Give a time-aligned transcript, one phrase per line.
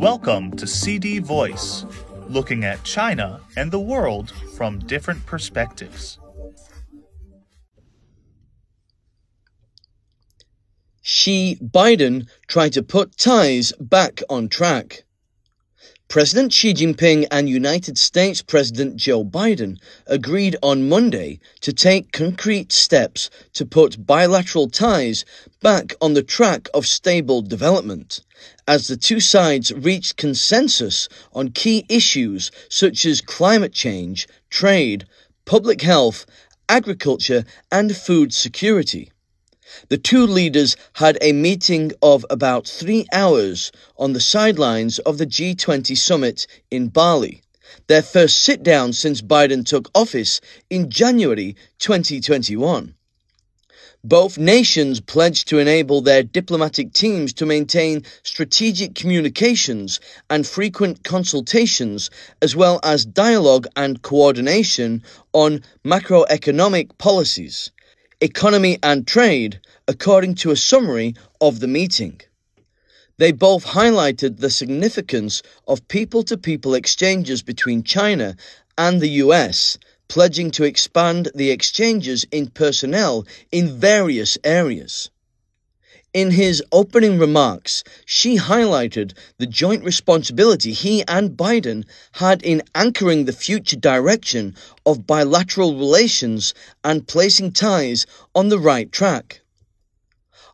[0.00, 1.84] Welcome to CD Voice,
[2.26, 6.18] looking at China and the world from different perspectives.
[11.02, 15.04] Xi Biden tried to put ties back on track.
[16.10, 22.72] President Xi Jinping and United States President Joe Biden agreed on Monday to take concrete
[22.72, 25.24] steps to put bilateral ties
[25.62, 28.24] back on the track of stable development,
[28.66, 35.06] as the two sides reached consensus on key issues such as climate change, trade,
[35.44, 36.26] public health,
[36.68, 39.12] agriculture, and food security.
[39.88, 45.26] The two leaders had a meeting of about three hours on the sidelines of the
[45.26, 47.42] G20 summit in Bali,
[47.86, 52.94] their first sit down since Biden took office in January 2021.
[54.02, 62.10] Both nations pledged to enable their diplomatic teams to maintain strategic communications and frequent consultations,
[62.40, 67.70] as well as dialogue and coordination on macroeconomic policies
[68.20, 72.20] economy and trade, according to a summary of the meeting.
[73.16, 78.36] They both highlighted the significance of people to people exchanges between China
[78.76, 85.10] and the US, pledging to expand the exchanges in personnel in various areas.
[86.12, 93.26] In his opening remarks, Xi highlighted the joint responsibility he and Biden had in anchoring
[93.26, 96.52] the future direction of bilateral relations
[96.82, 99.42] and placing ties on the right track.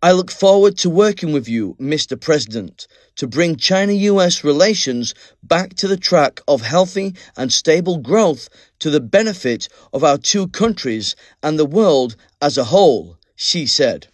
[0.00, 2.18] I look forward to working with you, Mr.
[2.18, 8.48] President, to bring China US relations back to the track of healthy and stable growth
[8.78, 14.06] to the benefit of our two countries and the world as a whole, Xi said.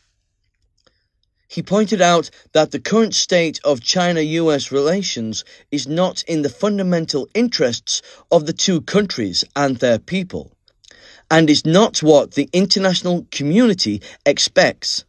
[1.49, 6.49] He pointed out that the current state of China US relations is not in the
[6.49, 10.51] fundamental interests of the two countries and their people,
[11.31, 15.05] and is not what the international community expects.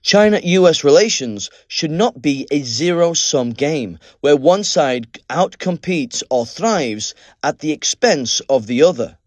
[0.00, 6.46] China US relations should not be a zero sum game where one side outcompetes or
[6.46, 9.18] thrives at the expense of the other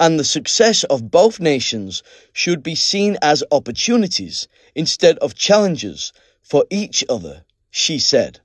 [0.00, 6.64] and the success of both nations should be seen as opportunities instead of challenges for
[6.70, 8.40] each other, Xi said.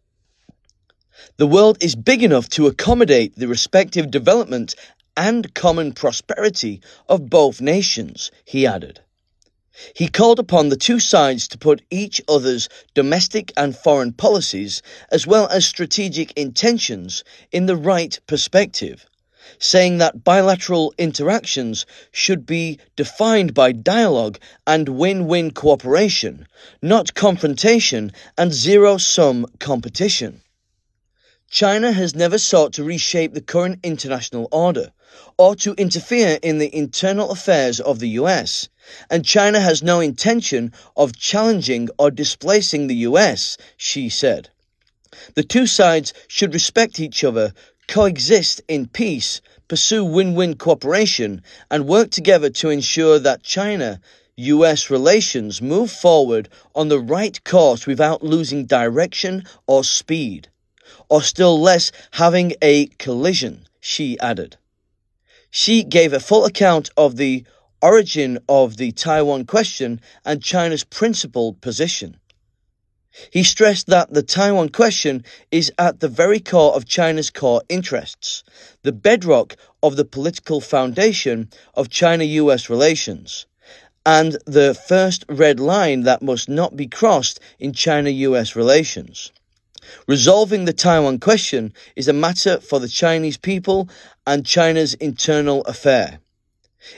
[1.37, 4.75] The world is big enough to accommodate the respective development
[5.17, 9.01] and common prosperity of both nations, he added.
[9.93, 14.81] He called upon the two sides to put each other's domestic and foreign policies,
[15.11, 19.05] as well as strategic intentions, in the right perspective
[19.59, 26.47] saying that bilateral interactions should be defined by dialogue and win win cooperation,
[26.81, 30.41] not confrontation and zero sum competition.
[31.50, 34.91] China has never sought to reshape the current international order
[35.38, 38.67] or to interfere in the internal affairs of the US,
[39.09, 44.50] and China has no intention of challenging or displacing the US, Xi said.
[45.35, 47.53] The two sides should respect each other,
[47.88, 54.00] coexist in peace, pursue win win cooperation, and work together to ensure that China
[54.38, 60.50] US relations move forward on the right course without losing direction or speed,
[61.09, 64.57] or still less having a collision, Xi added.
[65.52, 67.46] Xi gave a full account of the
[67.81, 72.19] origin of the Taiwan question and China's principled position.
[73.31, 78.43] He stressed that the Taiwan question is at the very core of China's core interests,
[78.83, 83.45] the bedrock of the political foundation of China US relations,
[84.05, 89.31] and the first red line that must not be crossed in China US relations.
[90.07, 93.87] Resolving the Taiwan question is a matter for the Chinese people
[94.27, 96.19] and China's internal affair.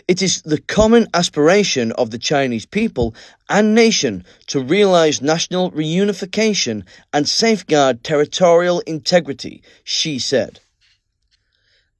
[0.07, 3.15] It is the common aspiration of the Chinese people
[3.49, 6.83] and nation to realize national reunification
[7.13, 10.59] and safeguard territorial integrity, Xi said.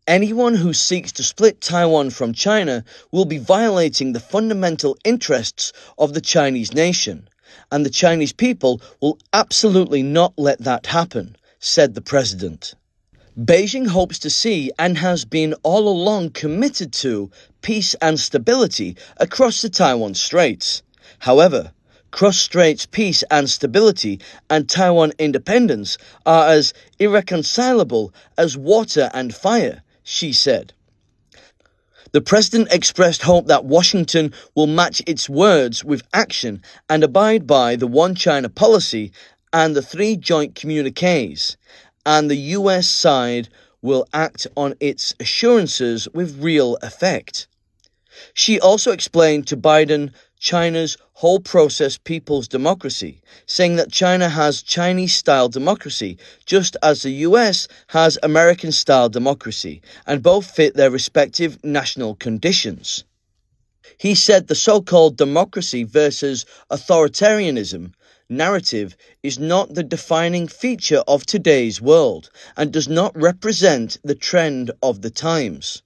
[0.08, 6.14] Anyone who seeks to split Taiwan from China will be violating the fundamental interests of
[6.14, 7.28] the Chinese nation,
[7.72, 12.74] and the Chinese people will absolutely not let that happen, said the president.
[13.40, 17.30] Beijing hopes to see and has been all along committed to
[17.62, 20.82] peace and stability across the Taiwan Straits.
[21.20, 21.72] However,
[22.10, 24.20] cross straits peace and stability
[24.50, 30.74] and Taiwan independence are as irreconcilable as water and fire, Xi said.
[32.14, 37.76] The president expressed hope that Washington will match its words with action and abide by
[37.76, 39.12] the one China policy
[39.54, 41.56] and the three joint communiques,
[42.08, 43.50] and the US side
[43.82, 47.48] will act on its assurances with real effect.
[48.34, 55.16] Xi also explained to Biden China's whole process people's democracy, saying that China has Chinese
[55.16, 61.62] style democracy, just as the US has American style democracy, and both fit their respective
[61.62, 63.04] national conditions.
[63.98, 67.92] He said the so called democracy versus authoritarianism
[68.30, 74.70] narrative is not the defining feature of today's world and does not represent the trend
[74.84, 75.82] of the times.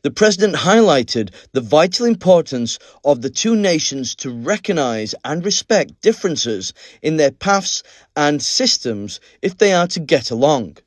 [0.00, 6.72] The President highlighted the vital importance of the two nations to recognize and respect differences
[7.02, 7.82] in their paths
[8.16, 10.78] and systems if they are to get along.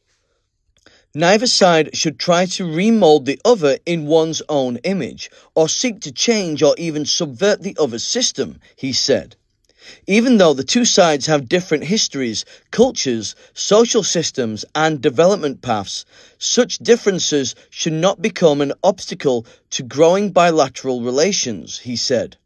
[1.14, 6.12] Neither side should try to remold the other in one's own image or seek to
[6.12, 9.36] change or even subvert the other's system, he said.
[10.08, 16.06] Even though the two sides have different histories, cultures, social systems, and development paths,
[16.38, 22.38] such differences should not become an obstacle to growing bilateral relations, he said.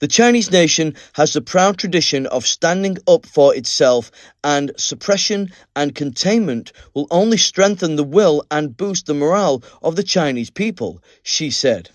[0.00, 4.10] The Chinese nation has the proud tradition of standing up for itself,
[4.42, 10.02] and suppression and containment will only strengthen the will and boost the morale of the
[10.02, 11.90] Chinese people, Xi said.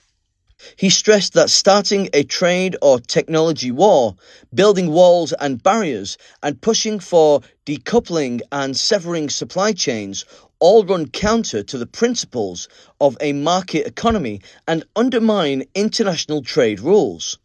[0.76, 4.16] He stressed that starting a trade or technology war,
[4.54, 10.26] building walls and barriers, and pushing for decoupling and severing supply chains
[10.60, 12.68] all run counter to the principles
[13.00, 17.38] of a market economy and undermine international trade rules.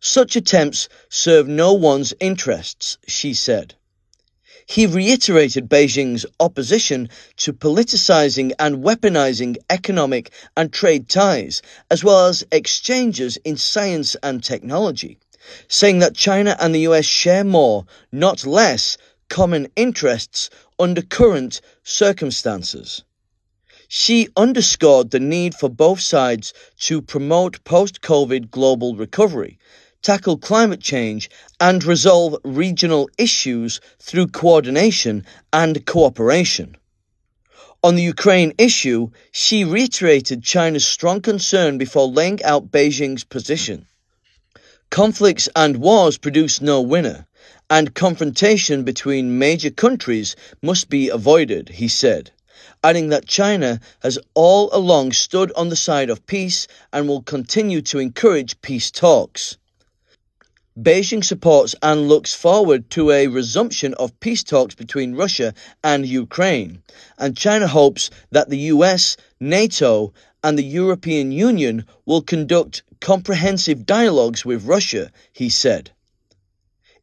[0.00, 3.75] Such attempts serve no one's interests, Xi said.
[4.68, 12.44] He reiterated Beijing's opposition to politicizing and weaponizing economic and trade ties, as well as
[12.50, 15.18] exchanges in science and technology,
[15.68, 18.98] saying that China and the US share more, not less,
[19.28, 23.04] common interests under current circumstances.
[23.86, 29.60] Xi underscored the need for both sides to promote post COVID global recovery,
[30.06, 36.76] tackle climate change, and resolve regional issues through coordination and cooperation.
[37.82, 43.88] On the Ukraine issue, Xi reiterated China's strong concern before laying out Beijing's position.
[44.90, 47.26] Conflicts and wars produce no winner,
[47.68, 52.30] and confrontation between major countries must be avoided, he said,
[52.84, 57.82] adding that China has all along stood on the side of peace and will continue
[57.82, 59.58] to encourage peace talks.
[60.78, 66.82] Beijing supports and looks forward to a resumption of peace talks between Russia and Ukraine,
[67.16, 70.12] and China hopes that the US, NATO,
[70.44, 75.92] and the European Union will conduct comprehensive dialogues with Russia, he said.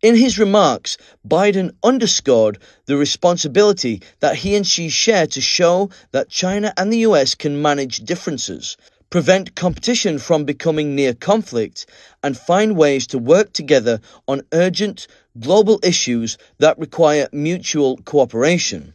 [0.03, 0.97] In his remarks,
[1.27, 6.99] Biden underscored the responsibility that he and Xi share to show that China and the
[7.09, 8.77] US can manage differences
[9.13, 11.85] prevent competition from becoming near conflict,
[12.23, 15.05] and find ways to work together on urgent
[15.39, 18.91] global issues that require mutual cooperation.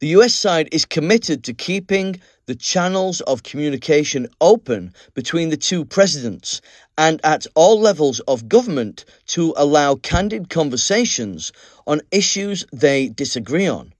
[0.00, 5.84] The US side is committed to keeping the channels of communication open between the two
[5.84, 6.60] presidents
[6.98, 11.52] and at all levels of government to allow candid conversations
[11.86, 13.92] on issues they disagree on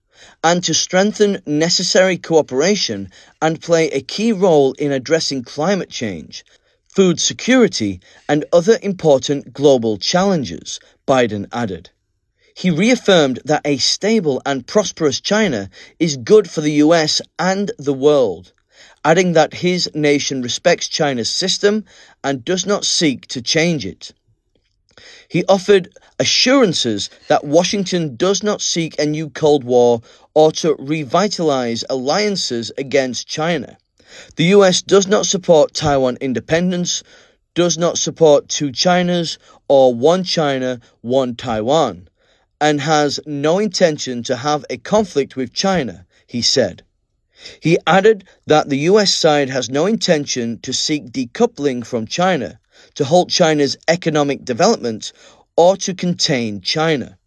[0.44, 6.44] and to strengthen necessary cooperation and play a key role in addressing climate change,
[6.88, 11.90] food security, and other important global challenges, Biden added.
[12.54, 17.94] He reaffirmed that a stable and prosperous China is good for the US and the
[17.94, 18.52] world,
[19.04, 21.84] adding that his nation respects China's system
[22.22, 24.12] and does not seek to change it.
[25.28, 30.02] He offered assurances that Washington does not seek a new Cold War
[30.34, 33.78] or to revitalize alliances against China.
[34.36, 37.02] The US does not support Taiwan independence,
[37.54, 42.08] does not support two Chinas or one China, one Taiwan,
[42.60, 46.82] and has no intention to have a conflict with China, he said.
[47.60, 52.60] He added that the US side has no intention to seek decoupling from China,
[52.94, 55.12] to halt China's economic development
[55.56, 57.18] or to contain China.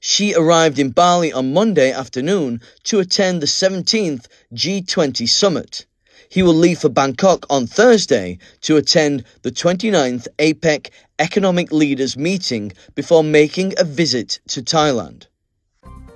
[0.00, 5.86] Xi arrived in Bali on Monday afternoon to attend the 17th G20 summit.
[6.28, 12.72] He will leave for Bangkok on Thursday to attend the 29th APEC Economic Leaders meeting
[12.94, 15.26] before making a visit to Thailand.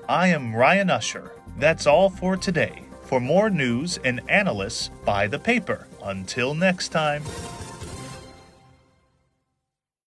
[0.08, 1.32] I am Ryan Usher.
[1.58, 2.82] That's all for today.
[3.04, 5.86] For more news and analysis, buy the paper.
[6.02, 7.22] Until next time.